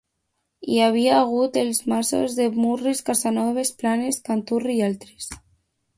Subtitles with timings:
[0.75, 5.29] Hi havia hagut els masos de Murris, Casanoves, Planes, Canturri i altres.